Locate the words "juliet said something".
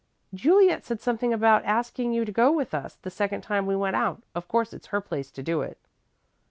0.33-1.31